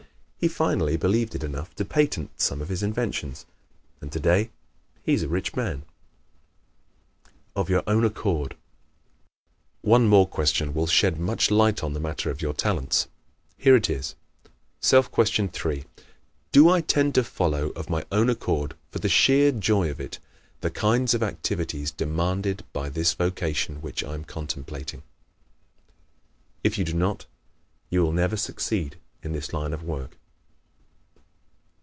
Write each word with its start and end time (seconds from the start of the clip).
He 0.43 0.47
finally 0.47 0.97
believed 0.97 1.35
it 1.35 1.43
enough 1.43 1.75
to 1.75 1.85
patent 1.85 2.41
some 2.41 2.63
of 2.63 2.69
his 2.69 2.81
inventions, 2.81 3.45
and 4.01 4.11
today 4.11 4.49
he 5.03 5.13
is 5.13 5.21
a 5.21 5.27
rich 5.29 5.55
man. 5.55 5.83
Of 7.55 7.69
"Your 7.69 7.83
Own 7.85 8.03
Accord"¶ 8.03 8.55
One 9.81 10.07
more 10.07 10.27
question 10.27 10.73
will 10.73 10.87
shed 10.87 11.19
much 11.19 11.51
light 11.51 11.83
on 11.83 11.93
the 11.93 11.99
matter 11.99 12.31
of 12.31 12.41
your 12.41 12.53
talents. 12.55 13.05
Here 13.55 13.75
it 13.75 13.87
is: 13.87 14.15
Self 14.79 15.11
Question 15.11 15.47
3 15.47 15.83
_Do 16.51 16.71
I 16.71 16.81
tend 16.81 17.13
to 17.13 17.23
follow, 17.23 17.69
of 17.75 17.91
my 17.91 18.03
own 18.11 18.27
accord, 18.27 18.75
for 18.89 18.97
the 18.97 19.09
sheer 19.09 19.51
joy 19.51 19.91
of 19.91 19.99
it, 20.01 20.17
the 20.61 20.71
=kinds 20.71 21.13
of 21.13 21.21
activity= 21.21 21.85
demanded 21.95 22.65
by 22.73 22.89
this 22.89 23.13
vocation 23.13 23.79
which 23.83 24.03
I 24.03 24.15
am 24.15 24.23
contemplating?_ 24.23 25.03
If 26.63 26.79
you 26.79 26.83
do 26.83 26.93
not 26.95 27.27
you 27.91 28.01
will 28.01 28.11
never 28.11 28.37
succeed 28.37 28.95
in 29.21 29.33
this 29.33 29.53
line 29.53 29.71
of 29.71 29.83
work. 29.83 30.17